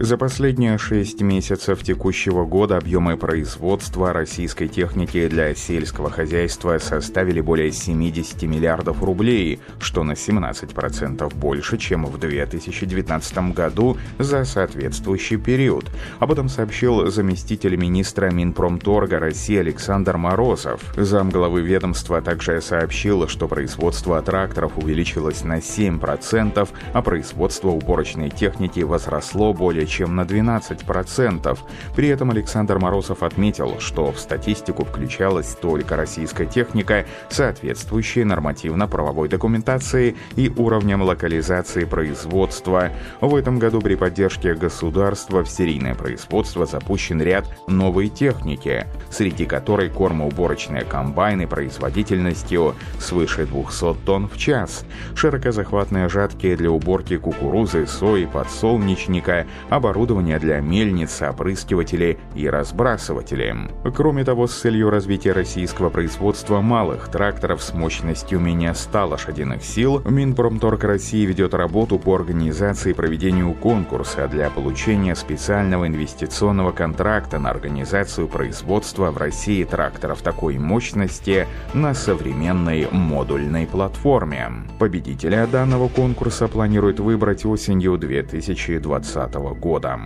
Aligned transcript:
За 0.00 0.16
последние 0.16 0.78
шесть 0.78 1.22
месяцев 1.22 1.82
текущего 1.82 2.44
года 2.44 2.76
объемы 2.76 3.16
производства 3.16 4.12
российской 4.12 4.68
техники 4.68 5.26
для 5.26 5.56
сельского 5.56 6.08
хозяйства 6.08 6.78
составили 6.78 7.40
более 7.40 7.72
70 7.72 8.40
миллиардов 8.44 9.02
рублей, 9.02 9.58
что 9.80 10.04
на 10.04 10.12
17% 10.12 11.34
больше, 11.34 11.78
чем 11.78 12.06
в 12.06 12.16
2019 12.16 13.38
году 13.52 13.96
за 14.20 14.44
соответствующий 14.44 15.36
период. 15.36 15.86
Об 16.20 16.30
этом 16.30 16.48
сообщил 16.48 17.10
заместитель 17.10 17.74
министра 17.74 18.30
Минпромторга 18.30 19.18
России 19.18 19.56
Александр 19.56 20.16
Морозов. 20.16 20.80
Замглавы 20.96 21.62
ведомства 21.62 22.22
также 22.22 22.60
сообщил, 22.60 23.26
что 23.26 23.48
производство 23.48 24.22
тракторов 24.22 24.78
увеличилось 24.78 25.42
на 25.42 25.58
7%, 25.58 26.68
а 26.92 27.02
производство 27.02 27.70
уборочной 27.70 28.30
техники 28.30 28.78
возросло 28.78 29.52
более 29.52 29.87
чем 29.88 30.14
на 30.14 30.22
12%. 30.22 31.58
При 31.96 32.08
этом 32.08 32.30
Александр 32.30 32.78
Морозов 32.78 33.22
отметил, 33.22 33.80
что 33.80 34.12
в 34.12 34.18
статистику 34.20 34.84
включалась 34.84 35.56
только 35.60 35.96
российская 35.96 36.46
техника, 36.46 37.06
соответствующая 37.30 38.24
нормативно-правовой 38.24 39.28
документации 39.28 40.16
и 40.36 40.50
уровням 40.56 41.02
локализации 41.02 41.84
производства. 41.84 42.90
В 43.20 43.34
этом 43.34 43.58
году 43.58 43.80
при 43.80 43.94
поддержке 43.94 44.54
государства 44.54 45.42
в 45.42 45.50
серийное 45.50 45.94
производство 45.94 46.66
запущен 46.66 47.20
ряд 47.20 47.46
новой 47.66 48.08
техники, 48.08 48.86
среди 49.10 49.46
которой 49.46 49.88
кормоуборочные 49.88 50.84
комбайны 50.84 51.46
производительностью 51.46 52.74
свыше 52.98 53.46
200 53.46 53.94
тонн 54.04 54.28
в 54.28 54.36
час, 54.36 54.84
широкозахватные 55.14 56.08
жатки 56.08 56.54
для 56.54 56.70
уборки 56.70 57.16
кукурузы, 57.16 57.86
сои, 57.86 58.26
подсолнечника, 58.26 59.46
оборудование 59.78 60.38
для 60.38 60.60
мельниц, 60.60 61.22
опрыскивателей 61.22 62.18
и 62.34 62.48
разбрасывателей. 62.48 63.54
Кроме 63.96 64.24
того, 64.24 64.46
с 64.46 64.54
целью 64.54 64.90
развития 64.90 65.32
российского 65.32 65.88
производства 65.88 66.60
малых 66.60 67.08
тракторов 67.08 67.62
с 67.62 67.72
мощностью 67.72 68.40
менее 68.40 68.74
100 68.74 69.06
лошадиных 69.06 69.64
сил, 69.64 70.02
Минпромторг 70.04 70.84
России 70.84 71.24
ведет 71.24 71.54
работу 71.54 71.98
по 71.98 72.14
организации 72.16 72.90
и 72.90 72.94
проведению 72.94 73.54
конкурса 73.54 74.28
для 74.28 74.50
получения 74.50 75.14
специального 75.14 75.86
инвестиционного 75.86 76.72
контракта 76.72 77.38
на 77.38 77.50
организацию 77.50 78.28
производства 78.28 79.10
в 79.10 79.16
России 79.16 79.64
тракторов 79.64 80.22
такой 80.22 80.58
мощности 80.58 81.46
на 81.72 81.94
современной 81.94 82.88
модульной 82.90 83.66
платформе. 83.66 84.52
Победителя 84.78 85.46
данного 85.46 85.88
конкурса 85.88 86.48
планируют 86.48 87.00
выбрать 87.00 87.46
осенью 87.46 87.96
2020 87.96 89.34
года 89.34 89.67
года. 89.68 90.00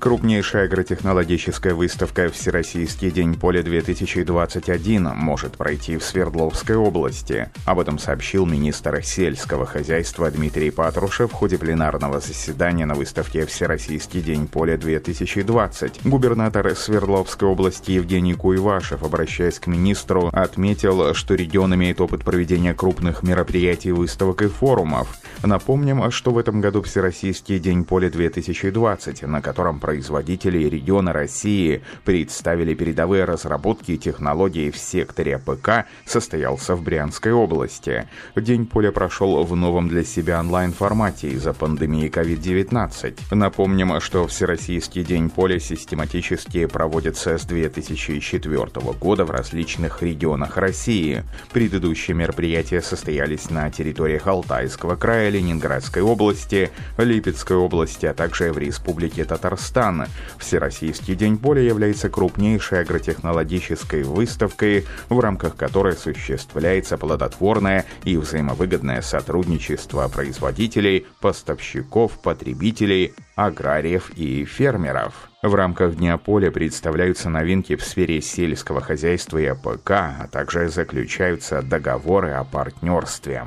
Крупнейшая 0.00 0.66
агротехнологическая 0.66 1.74
выставка 1.74 2.30
«Всероссийский 2.30 3.10
день 3.10 3.34
поля-2021» 3.34 5.12
может 5.12 5.56
пройти 5.56 5.96
в 5.96 6.04
Свердловской 6.04 6.76
области. 6.76 7.50
Об 7.64 7.80
этом 7.80 7.98
сообщил 7.98 8.46
министр 8.46 9.02
сельского 9.02 9.66
хозяйства 9.66 10.30
Дмитрий 10.30 10.70
Патрушев 10.70 11.32
в 11.32 11.34
ходе 11.34 11.58
пленарного 11.58 12.20
заседания 12.20 12.86
на 12.86 12.94
выставке 12.94 13.44
«Всероссийский 13.44 14.20
день 14.20 14.46
поля-2020». 14.46 16.08
Губернатор 16.08 16.76
Свердловской 16.76 17.48
области 17.48 17.90
Евгений 17.90 18.34
Куйвашев, 18.34 19.02
обращаясь 19.02 19.58
к 19.58 19.66
министру, 19.66 20.28
отметил, 20.32 21.12
что 21.12 21.34
регион 21.34 21.74
имеет 21.74 22.00
опыт 22.00 22.22
проведения 22.22 22.72
крупных 22.72 23.24
мероприятий, 23.24 23.90
выставок 23.90 24.42
и 24.42 24.46
форумов. 24.46 25.18
Напомним, 25.42 26.08
что 26.12 26.30
в 26.30 26.38
этом 26.38 26.60
году 26.60 26.82
Всероссийский 26.82 27.58
день 27.58 27.84
поля-2020, 27.84 29.26
на 29.26 29.42
котором 29.42 29.80
производители 29.88 30.68
региона 30.68 31.14
России 31.14 31.80
представили 32.04 32.74
передовые 32.74 33.24
разработки 33.24 33.92
и 33.92 33.96
технологии 33.96 34.70
в 34.70 34.76
секторе 34.76 35.38
ПК, 35.38 35.86
состоялся 36.04 36.74
в 36.74 36.82
Брянской 36.82 37.32
области. 37.32 38.06
День 38.36 38.66
поля 38.66 38.92
прошел 38.92 39.42
в 39.44 39.56
новом 39.56 39.88
для 39.88 40.04
себя 40.04 40.40
онлайн-формате 40.40 41.28
из-за 41.28 41.54
пандемии 41.54 42.10
COVID-19. 42.10 43.34
Напомним, 43.34 43.98
что 44.00 44.26
Всероссийский 44.26 45.04
день 45.04 45.30
поля 45.30 45.58
систематически 45.58 46.66
проводится 46.66 47.38
с 47.38 47.46
2004 47.46 48.66
года 49.00 49.24
в 49.24 49.30
различных 49.30 50.02
регионах 50.02 50.58
России. 50.58 51.24
Предыдущие 51.50 52.14
мероприятия 52.14 52.82
состоялись 52.82 53.48
на 53.48 53.70
территориях 53.70 54.26
Алтайского 54.26 54.96
края, 54.96 55.30
Ленинградской 55.30 56.02
области, 56.02 56.70
Липецкой 56.98 57.56
области, 57.56 58.04
а 58.04 58.12
также 58.12 58.52
в 58.52 58.58
Республике 58.58 59.24
Татарстан 59.24 59.77
Казахстан. 59.78 60.06
Всероссийский 60.38 61.14
день 61.14 61.38
поля 61.38 61.62
является 61.62 62.08
крупнейшей 62.08 62.80
агротехнологической 62.80 64.02
выставкой, 64.02 64.86
в 65.08 65.20
рамках 65.20 65.56
которой 65.56 65.94
осуществляется 65.94 66.98
плодотворное 66.98 67.84
и 68.04 68.16
взаимовыгодное 68.16 69.02
сотрудничество 69.02 70.08
производителей, 70.08 71.06
поставщиков, 71.20 72.20
потребителей, 72.20 73.14
аграриев 73.36 74.10
и 74.16 74.44
фермеров. 74.44 75.30
В 75.42 75.54
рамках 75.54 75.94
Дня 75.94 76.16
поля 76.18 76.50
представляются 76.50 77.30
новинки 77.30 77.76
в 77.76 77.84
сфере 77.84 78.20
сельского 78.20 78.80
хозяйства 78.80 79.38
и 79.38 79.46
АПК, 79.46 79.90
а 79.90 80.28
также 80.30 80.68
заключаются 80.68 81.62
договоры 81.62 82.32
о 82.32 82.42
партнерстве. 82.42 83.44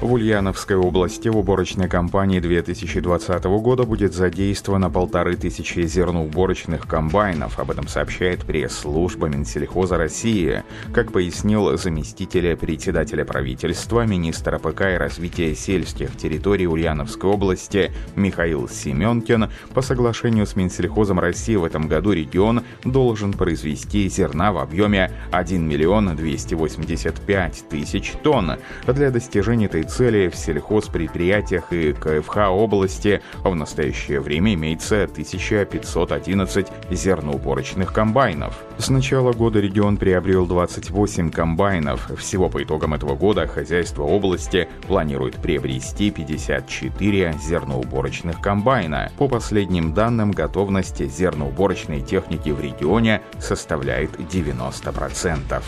В 0.00 0.14
Ульяновской 0.14 0.76
области 0.76 1.28
в 1.28 1.36
уборочной 1.36 1.86
кампании 1.86 2.40
2020 2.40 3.44
года 3.44 3.82
будет 3.82 4.14
задействовано 4.14 4.88
полторы 4.88 5.36
тысячи 5.36 5.80
зерноуборочных 5.80 6.86
комбайнов. 6.86 7.58
Об 7.58 7.70
этом 7.70 7.86
сообщает 7.86 8.46
пресс-служба 8.46 9.28
Минсельхоза 9.28 9.98
России. 9.98 10.62
Как 10.94 11.12
пояснил 11.12 11.76
заместитель 11.76 12.56
председателя 12.56 13.26
правительства, 13.26 14.06
министра 14.06 14.58
АПК 14.58 14.80
и 14.94 14.96
развития 14.96 15.54
сельских 15.54 16.16
территорий 16.16 16.66
Ульяновской 16.66 17.28
области 17.28 17.92
Михаил 18.16 18.70
Семенкин, 18.70 19.50
по 19.74 19.82
соглашению 19.82 20.46
с 20.46 20.56
Минсельхозом 20.56 21.20
России 21.20 21.56
в 21.56 21.64
этом 21.64 21.88
году 21.88 22.12
регион 22.12 22.62
должен 22.86 23.34
произвести 23.34 24.08
зерна 24.08 24.50
в 24.50 24.58
объеме 24.60 25.12
1 25.30 25.68
миллион 25.68 26.16
285 26.16 27.64
тысяч 27.68 28.14
тонн. 28.22 28.52
Для 28.86 29.10
достижения 29.10 29.66
этой 29.66 29.89
цели 29.90 30.28
в 30.28 30.36
сельхозпредприятиях 30.36 31.72
и 31.72 31.92
КФХ 31.92 32.36
области 32.50 33.20
в 33.42 33.54
настоящее 33.54 34.20
время 34.20 34.54
имеется 34.54 35.04
1511 35.04 36.66
зерноуборочных 36.90 37.92
комбайнов. 37.92 38.62
С 38.78 38.88
начала 38.88 39.32
года 39.32 39.60
регион 39.60 39.96
приобрел 39.96 40.46
28 40.46 41.30
комбайнов. 41.30 42.10
Всего 42.18 42.48
по 42.48 42.62
итогам 42.62 42.94
этого 42.94 43.14
года 43.16 43.46
хозяйство 43.46 44.04
области 44.04 44.68
планирует 44.86 45.36
приобрести 45.36 46.10
54 46.10 47.34
зерноуборочных 47.42 48.40
комбайна. 48.40 49.10
По 49.18 49.28
последним 49.28 49.92
данным, 49.92 50.30
готовность 50.30 51.04
зерноуборочной 51.04 52.00
техники 52.00 52.50
в 52.50 52.60
регионе 52.60 53.22
составляет 53.38 54.12
90%. 54.18 55.62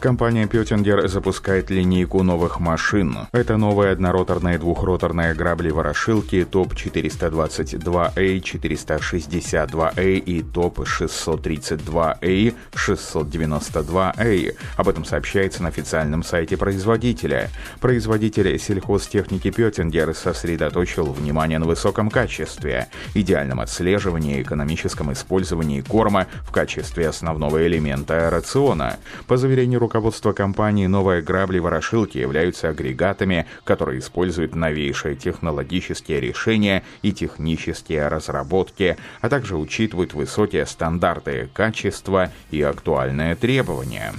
Компания 0.00 0.46
Пётингер 0.46 1.08
запускает 1.08 1.70
линейку 1.70 2.22
новых 2.22 2.60
машин. 2.60 3.16
Это 3.32 3.56
новые 3.56 3.92
однороторные 3.92 4.58
двухроторные 4.58 5.32
грабли-ворошилки 5.32 6.44
ТОП-422A, 6.44 8.42
462A 8.42 10.18
и 10.18 10.42
ТОП-632A, 10.42 12.54
692A. 12.74 14.54
Об 14.76 14.88
этом 14.88 15.06
сообщается 15.06 15.62
на 15.62 15.68
официальном 15.68 16.22
сайте 16.22 16.58
производителя. 16.58 17.48
Производитель 17.80 18.58
сельхозтехники 18.58 19.50
Пётингер 19.50 20.14
сосредоточил 20.14 21.06
внимание 21.06 21.58
на 21.58 21.64
высоком 21.64 22.10
качестве, 22.10 22.88
идеальном 23.14 23.60
отслеживании 23.60 24.38
и 24.38 24.42
экономическом 24.42 25.10
использовании 25.14 25.80
корма 25.80 26.26
в 26.42 26.52
качестве 26.52 27.08
основного 27.08 27.66
элемента 27.66 28.28
рациона. 28.28 28.98
По 29.26 29.38
заверению 29.38 29.85
руководства 29.86 30.32
компании 30.32 30.88
«Новые 30.88 31.22
грабли-ворошилки» 31.22 32.18
являются 32.18 32.68
агрегатами, 32.70 33.46
которые 33.62 34.00
используют 34.00 34.56
новейшие 34.56 35.14
технологические 35.14 36.18
решения 36.20 36.82
и 37.02 37.12
технические 37.12 38.08
разработки, 38.08 38.96
а 39.20 39.28
также 39.28 39.56
учитывают 39.56 40.12
высокие 40.12 40.66
стандарты 40.66 41.48
качества 41.54 42.32
и 42.50 42.60
актуальные 42.62 43.36
требования. 43.36 44.12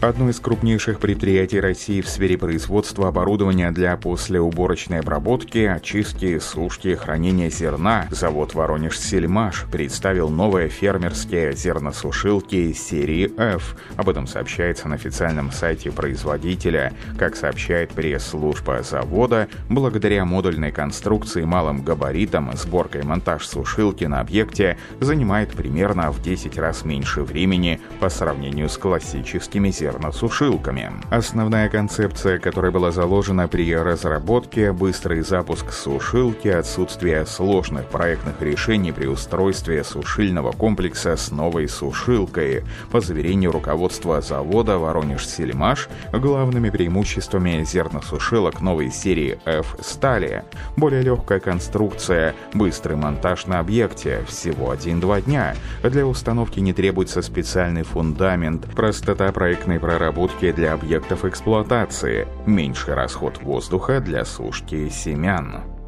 Одно 0.00 0.30
из 0.30 0.40
крупнейших 0.40 0.98
предприятий 0.98 1.60
России 1.60 2.00
в 2.00 2.08
сфере 2.08 2.38
производства 2.38 3.08
оборудования 3.08 3.70
для 3.70 3.94
послеуборочной 3.98 5.00
обработки, 5.00 5.58
очистки, 5.58 6.38
сушки, 6.38 6.94
хранения 6.94 7.50
зерна, 7.50 8.08
завод 8.10 8.54
«Воронеж 8.54 8.98
Сельмаш» 8.98 9.66
представил 9.70 10.30
новые 10.30 10.70
фермерские 10.70 11.52
зерносушилки 11.52 12.72
серии 12.72 13.30
F. 13.36 13.76
Об 13.96 14.08
этом 14.08 14.26
сообщается 14.26 14.88
на 14.88 14.94
официальном 14.94 15.52
сайте 15.52 15.90
производителя. 15.90 16.94
Как 17.18 17.36
сообщает 17.36 17.90
пресс-служба 17.90 18.82
завода, 18.82 19.48
благодаря 19.68 20.24
модульной 20.24 20.72
конструкции 20.72 21.44
малым 21.44 21.82
габаритам 21.82 22.56
сборка 22.56 23.00
и 23.00 23.02
монтаж 23.02 23.46
сушилки 23.46 24.04
на 24.04 24.20
объекте 24.20 24.78
занимает 24.98 25.50
примерно 25.50 26.10
в 26.10 26.22
10 26.22 26.56
раз 26.56 26.86
меньше 26.86 27.20
времени 27.20 27.82
по 28.00 28.08
сравнению 28.08 28.70
с 28.70 28.78
классическими 28.78 29.70
зерносушилками. 29.90 30.92
Основная 31.10 31.68
концепция, 31.68 32.38
которая 32.38 32.70
была 32.70 32.90
заложена 32.90 33.48
при 33.48 33.74
разработке, 33.74 34.72
быстрый 34.72 35.22
запуск 35.22 35.72
сушилки, 35.72 36.48
отсутствие 36.48 37.26
сложных 37.26 37.86
проектных 37.86 38.40
решений 38.40 38.92
при 38.92 39.06
устройстве 39.06 39.82
сушильного 39.84 40.52
комплекса 40.52 41.16
с 41.16 41.30
новой 41.30 41.68
сушилкой. 41.68 42.64
По 42.90 43.00
заверению 43.00 43.52
руководства 43.52 44.20
завода 44.20 44.78
«Воронеж-Сельмаш», 44.78 45.88
главными 46.12 46.70
преимуществами 46.70 47.64
зерносушилок 47.64 48.60
новой 48.60 48.90
серии 48.90 49.38
F 49.44 49.76
стали 49.80 50.44
более 50.76 51.02
легкая 51.02 51.40
конструкция, 51.40 52.34
быстрый 52.54 52.96
монтаж 52.96 53.46
на 53.46 53.58
объекте, 53.58 54.24
всего 54.28 54.72
1-2 54.72 55.22
дня. 55.22 55.54
Для 55.82 56.06
установки 56.06 56.60
не 56.60 56.72
требуется 56.72 57.22
специальный 57.22 57.82
фундамент, 57.82 58.66
простота 58.74 59.32
проектной 59.32 59.79
проработки 59.80 60.52
для 60.52 60.74
объектов 60.74 61.24
эксплуатации, 61.24 62.28
меньший 62.46 62.94
расход 62.94 63.42
воздуха 63.42 64.00
для 64.00 64.24
сушки 64.24 64.88
семян. 64.88 65.79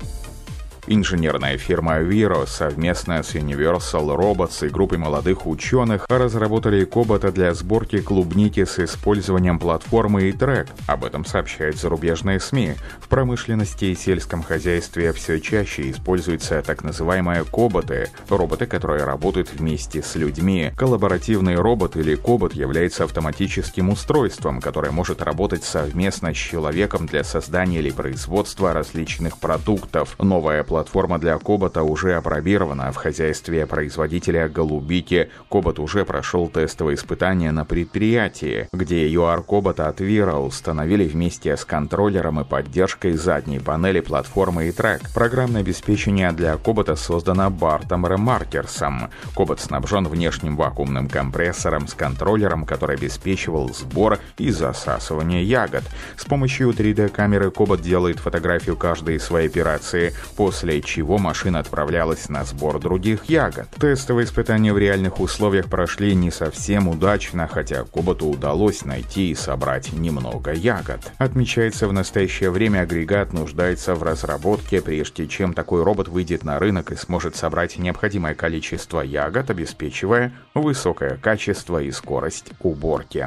Инженерная 0.88 1.58
фирма 1.58 2.00
Viro 2.00 2.44
совместно 2.44 3.22
с 3.22 3.36
Universal 3.36 4.16
Robots 4.18 4.66
и 4.66 4.68
группой 4.68 4.98
молодых 4.98 5.46
ученых 5.46 6.06
разработали 6.08 6.84
кобота 6.84 7.30
для 7.30 7.54
сборки 7.54 8.00
клубники 8.00 8.64
с 8.64 8.80
использованием 8.80 9.60
платформы 9.60 10.24
и 10.24 10.32
трек. 10.32 10.66
Об 10.88 11.04
этом 11.04 11.24
сообщают 11.24 11.76
зарубежные 11.76 12.40
СМИ. 12.40 12.74
В 13.00 13.06
промышленности 13.06 13.84
и 13.84 13.94
сельском 13.94 14.42
хозяйстве 14.42 15.12
все 15.12 15.38
чаще 15.38 15.88
используются 15.88 16.60
так 16.62 16.82
называемые 16.82 17.44
коботы, 17.44 18.10
роботы, 18.28 18.66
которые 18.66 19.04
работают 19.04 19.52
вместе 19.52 20.02
с 20.02 20.16
людьми. 20.16 20.72
Коллаборативный 20.76 21.54
робот 21.54 21.96
или 21.96 22.16
кобот 22.16 22.54
является 22.54 23.04
автоматическим 23.04 23.88
устройством, 23.90 24.60
которое 24.60 24.90
может 24.90 25.22
работать 25.22 25.62
совместно 25.62 26.34
с 26.34 26.36
человеком 26.36 27.06
для 27.06 27.22
создания 27.22 27.78
или 27.78 27.92
производства 27.92 28.72
различных 28.72 29.38
продуктов. 29.38 30.16
Новая 30.18 30.64
Платформа 30.72 31.18
для 31.18 31.36
Кобота 31.36 31.82
уже 31.82 32.14
опробирована 32.14 32.90
в 32.92 32.96
хозяйстве 32.96 33.66
производителя 33.66 34.48
Голубики. 34.48 35.28
Кобот 35.50 35.78
уже 35.78 36.06
прошел 36.06 36.48
тестовые 36.48 36.94
испытания 36.94 37.52
на 37.52 37.66
предприятии, 37.66 38.70
где 38.72 39.06
UR 39.12 39.42
Кобота 39.42 39.88
от 39.88 40.00
Vira 40.00 40.42
установили 40.42 41.06
вместе 41.06 41.58
с 41.58 41.66
контроллером 41.66 42.40
и 42.40 42.44
поддержкой 42.44 43.12
задней 43.18 43.58
панели 43.58 44.00
платформы 44.00 44.68
и 44.68 44.72
трек. 44.72 45.02
Программное 45.12 45.60
обеспечение 45.60 46.32
для 46.32 46.56
Кобота 46.56 46.96
создано 46.96 47.50
Бартом 47.50 48.06
Ремаркерсом. 48.06 49.10
Кобот 49.36 49.60
снабжен 49.60 50.08
внешним 50.08 50.56
вакуумным 50.56 51.10
компрессором 51.10 51.86
с 51.86 51.92
контроллером, 51.92 52.64
который 52.64 52.96
обеспечивал 52.96 53.68
сбор 53.74 54.20
и 54.38 54.50
засасывание 54.50 55.44
ягод. 55.44 55.84
С 56.16 56.24
помощью 56.24 56.70
3D-камеры 56.70 57.50
Кобот 57.50 57.82
делает 57.82 58.20
фотографию 58.20 58.78
каждой 58.78 59.20
своей 59.20 59.48
операции. 59.48 60.14
После 60.34 60.61
после 60.62 60.80
чего 60.80 61.18
машина 61.18 61.58
отправлялась 61.58 62.28
на 62.28 62.44
сбор 62.44 62.78
других 62.78 63.24
ягод. 63.24 63.68
Тестовые 63.80 64.26
испытания 64.26 64.72
в 64.72 64.78
реальных 64.78 65.18
условиях 65.18 65.68
прошли 65.68 66.14
не 66.14 66.30
совсем 66.30 66.86
удачно, 66.86 67.48
хотя 67.48 67.82
Коботу 67.82 68.26
удалось 68.26 68.84
найти 68.84 69.32
и 69.32 69.34
собрать 69.34 69.92
немного 69.92 70.52
ягод. 70.52 71.00
Отмечается, 71.18 71.88
в 71.88 71.92
настоящее 71.92 72.50
время 72.50 72.82
агрегат 72.82 73.32
нуждается 73.32 73.96
в 73.96 74.04
разработке, 74.04 74.80
прежде 74.80 75.26
чем 75.26 75.52
такой 75.52 75.82
робот 75.82 76.06
выйдет 76.06 76.44
на 76.44 76.60
рынок 76.60 76.92
и 76.92 76.96
сможет 76.96 77.34
собрать 77.34 77.76
необходимое 77.76 78.36
количество 78.36 79.00
ягод, 79.00 79.50
обеспечивая 79.50 80.32
высокое 80.54 81.16
качество 81.16 81.82
и 81.82 81.90
скорость 81.90 82.52
уборки. 82.60 83.26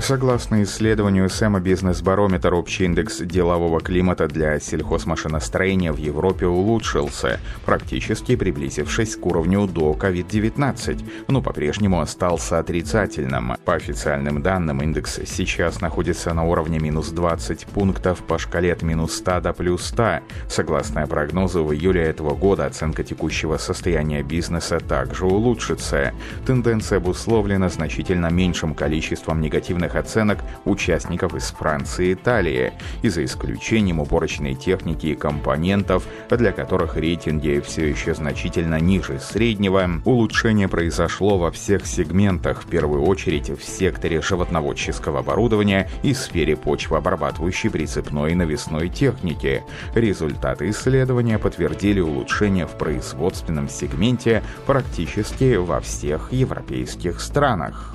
Согласно 0.00 0.62
исследованию 0.62 1.28
Сэма 1.28 1.58
Бизнес-барометр, 1.58 2.54
общий 2.54 2.84
индекс 2.84 3.18
делового 3.18 3.80
климата 3.80 4.28
для 4.28 4.60
сельхозмашиностроения 4.60 5.92
в 5.92 5.96
Европе 5.96 6.46
улучшился, 6.46 7.40
практически 7.66 8.36
приблизившись 8.36 9.16
к 9.16 9.26
уровню 9.26 9.66
до 9.66 9.92
COVID-19, 9.92 11.04
но 11.26 11.42
по-прежнему 11.42 12.00
остался 12.00 12.60
отрицательным. 12.60 13.56
По 13.64 13.74
официальным 13.74 14.40
данным, 14.40 14.82
индекс 14.82 15.18
сейчас 15.26 15.80
находится 15.80 16.32
на 16.32 16.44
уровне 16.44 16.78
минус 16.78 17.08
20 17.08 17.66
пунктов 17.66 18.20
по 18.20 18.38
шкале 18.38 18.72
от 18.72 18.82
минус 18.82 19.16
100 19.16 19.40
до 19.40 19.52
плюс 19.52 19.84
100. 19.86 20.20
Согласно 20.48 21.06
прогнозу, 21.08 21.64
в 21.64 21.74
июле 21.74 22.02
этого 22.02 22.34
года 22.36 22.66
оценка 22.66 23.02
текущего 23.02 23.56
состояния 23.56 24.22
бизнеса 24.22 24.78
также 24.78 25.26
улучшится. 25.26 26.12
Тенденция 26.46 26.98
обусловлена 26.98 27.68
значительно 27.68 28.30
меньшим 28.30 28.74
количеством 28.74 29.40
негативных 29.40 29.87
официальных 29.88 29.96
оценок 29.96 30.38
участников 30.64 31.34
из 31.34 31.44
Франции 31.50 32.08
и 32.08 32.12
Италии, 32.14 32.72
и 33.02 33.08
за 33.08 33.24
исключением 33.24 34.00
уборочной 34.00 34.54
техники 34.54 35.06
и 35.06 35.14
компонентов, 35.14 36.04
для 36.30 36.52
которых 36.52 36.96
рейтинги 36.96 37.62
все 37.64 37.88
еще 37.88 38.14
значительно 38.14 38.80
ниже 38.80 39.18
среднего, 39.20 39.88
улучшение 40.04 40.68
произошло 40.68 41.38
во 41.38 41.50
всех 41.50 41.86
сегментах, 41.86 42.62
в 42.62 42.66
первую 42.66 43.04
очередь 43.04 43.50
в 43.50 43.62
секторе 43.62 44.20
животноводческого 44.20 45.20
оборудования 45.20 45.88
и 46.02 46.14
сфере 46.14 46.56
почвообрабатывающей 46.56 47.70
прицепной 47.70 48.32
и 48.32 48.34
навесной 48.34 48.88
техники. 48.88 49.62
Результаты 49.94 50.70
исследования 50.70 51.38
подтвердили 51.38 52.00
улучшение 52.00 52.66
в 52.66 52.72
производственном 52.72 53.68
сегменте 53.68 54.42
практически 54.66 55.56
во 55.56 55.80
всех 55.80 56.32
европейских 56.32 57.20
странах. 57.20 57.94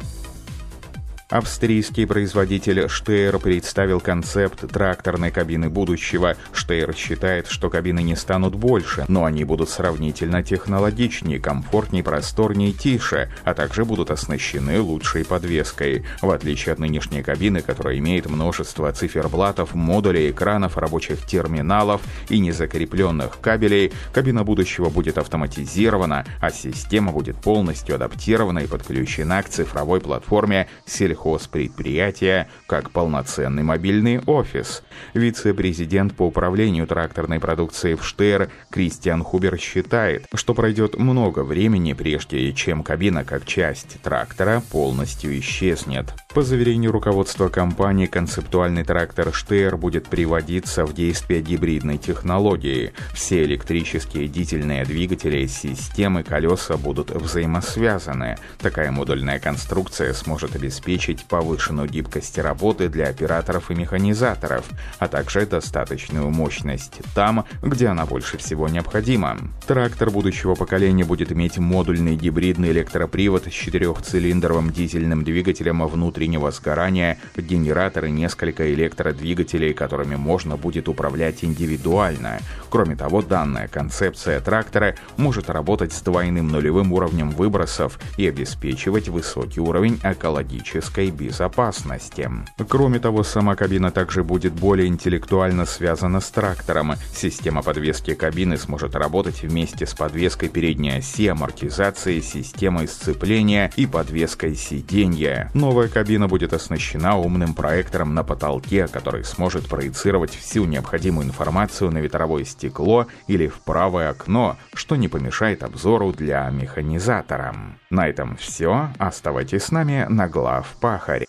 Австрийский 1.34 2.06
производитель 2.06 2.88
Штейр 2.88 3.40
представил 3.40 4.00
концепт 4.00 4.72
тракторной 4.72 5.32
кабины 5.32 5.68
будущего. 5.68 6.36
Штейр 6.54 6.94
считает, 6.96 7.48
что 7.48 7.72
кабины 7.72 8.04
не 8.04 8.16
станут 8.16 8.54
больше, 8.54 9.06
но 9.08 9.26
они 9.26 9.44
будут 9.44 9.70
сравнительно 9.70 10.44
технологичнее, 10.44 11.40
комфортнее, 11.40 12.04
просторнее 12.04 12.72
тише, 12.72 13.32
а 13.46 13.56
также 13.56 13.84
будут 13.84 14.12
оснащены 14.12 14.80
лучшей 14.80 15.26
подвеской. 15.26 16.06
В 16.22 16.30
отличие 16.30 16.74
от 16.74 16.78
нынешней 16.78 17.24
кабины, 17.24 17.62
которая 17.62 17.98
имеет 17.98 18.30
множество 18.30 18.94
циферблатов, 18.94 19.74
модулей, 19.74 20.30
экранов, 20.30 20.78
рабочих 20.78 21.26
терминалов 21.26 22.04
и 22.30 22.38
незакрепленных 22.38 23.40
кабелей, 23.42 23.92
кабина 24.14 24.44
будущего 24.44 24.92
будет 24.92 25.18
автоматизирована, 25.18 26.28
а 26.40 26.52
система 26.52 27.12
будет 27.12 27.38
полностью 27.38 27.96
адаптирована 27.96 28.60
и 28.60 28.68
подключена 28.68 29.42
к 29.42 29.50
цифровой 29.50 30.00
платформе 30.00 30.68
сельхоз 30.86 31.23
хозпредприятия 31.24 32.50
как 32.68 32.92
полноценный 32.92 33.64
мобильный 33.64 34.20
офис. 34.26 34.84
Вице-президент 35.14 36.14
по 36.16 36.24
управлению 36.24 36.86
тракторной 36.86 37.40
продукцией 37.40 37.96
в 37.96 38.06
Штейр 38.06 38.50
Кристиан 38.70 39.24
Хубер 39.24 39.58
считает, 39.58 40.26
что 40.34 40.54
пройдет 40.54 41.00
много 41.00 41.44
времени, 41.44 41.94
прежде 41.94 42.52
чем 42.52 42.84
кабина 42.84 43.24
как 43.24 43.46
часть 43.46 44.02
трактора 44.02 44.62
полностью 44.70 45.40
исчезнет. 45.40 46.14
По 46.34 46.42
заверению 46.42 46.92
руководства 46.92 47.48
компании, 47.48 48.08
концептуальный 48.08 48.84
трактор 48.84 49.32
Штейр 49.32 49.78
будет 49.78 50.08
приводиться 50.08 50.84
в 50.84 50.92
действие 50.96 51.44
гибридной 51.44 52.00
технологии. 52.00 52.94
Все 53.14 53.44
электрические 53.44 54.28
дизельные 54.28 54.84
двигатели, 54.84 55.46
системы, 55.46 56.24
колеса 56.24 56.76
будут 56.76 57.12
взаимосвязаны. 57.12 58.38
Такая 58.58 58.92
модульная 58.92 59.38
конструкция 59.38 60.12
сможет 60.14 60.56
обеспечить 60.56 61.24
повышенную 61.26 61.88
гибкость 61.88 62.40
работы 62.40 62.90
для 62.90 63.10
операторов 63.10 63.70
и 63.70 63.76
механизаторов, 63.76 64.66
а 64.98 65.08
также 65.08 65.46
достаточную 65.46 66.32
мощность 66.32 67.00
там, 67.14 67.46
где 67.62 67.90
она 67.90 68.08
больше 68.08 68.40
всего 68.40 68.68
необходима. 68.68 69.38
Трактор 69.68 70.10
будущего 70.10 70.56
поколения 70.56 71.04
будет 71.04 71.32
иметь 71.32 71.60
модульный 71.60 72.16
гибридный 72.16 72.72
электропривод 72.72 73.46
с 73.46 73.52
четырехцилиндровым 73.52 74.72
дизельным 74.72 75.24
двигателем 75.24 75.86
внутри 75.86 76.23
внутреннего 76.24 76.52
сгорания, 76.52 77.18
генератор 77.36 78.06
и 78.06 78.12
несколько 78.12 78.74
электродвигателей, 78.74 79.74
которыми 79.74 80.16
можно 80.16 80.56
будет 80.56 80.88
управлять 80.88 81.44
индивидуально. 81.44 82.40
Кроме 82.70 82.96
того, 82.96 83.22
данная 83.22 83.68
концепция 83.68 84.40
трактора 84.40 84.96
может 85.18 85.50
работать 85.50 85.92
с 85.92 86.02
двойным 86.02 86.48
нулевым 86.48 86.94
уровнем 86.94 87.30
выбросов 87.30 88.00
и 88.18 88.28
обеспечивать 88.28 89.10
высокий 89.10 89.60
уровень 89.60 90.00
экологической 90.04 91.12
безопасности. 91.12 92.30
Кроме 92.70 93.00
того, 93.00 93.24
сама 93.24 93.56
кабина 93.56 93.92
также 93.92 94.24
будет 94.24 94.54
более 94.54 94.88
интеллектуально 94.88 95.66
связана 95.66 96.22
с 96.22 96.30
трактором. 96.30 96.94
Система 97.14 97.62
подвески 97.64 98.14
кабины 98.14 98.58
сможет 98.58 98.96
работать 98.96 99.44
вместе 99.44 99.86
с 99.86 99.94
подвеской 99.94 100.50
передней 100.50 100.98
оси, 100.98 101.28
амортизацией, 101.28 102.22
системой 102.22 102.88
сцепления 102.88 103.72
и 103.76 103.86
подвеской 103.86 104.56
сиденья. 104.56 105.52
Новая 105.54 105.90
кабина 106.14 106.28
будет 106.28 106.54
оснащена 106.54 107.18
умным 107.18 107.56
проектором 107.56 108.14
на 108.14 108.24
потолке, 108.24 108.88
который 108.88 109.24
сможет 109.24 109.68
проецировать 109.68 110.30
всю 110.30 110.66
необходимую 110.66 111.26
информацию 111.26 111.90
на 111.90 111.98
ветровое 111.98 112.46
стекло 112.46 113.08
или 113.26 113.48
в 113.48 113.60
правое 113.62 114.10
окно, 114.10 114.56
что 114.76 114.96
не 114.96 115.08
помешает 115.08 115.64
обзору 115.64 116.14
для 116.14 116.48
механизатора. 116.52 117.56
На 117.90 118.08
этом 118.08 118.38
все. 118.38 118.90
Оставайтесь 119.00 119.64
с 119.64 119.72
нами 119.72 120.06
на 120.08 120.28
глав 120.28 120.76
Пахарь. 120.80 121.26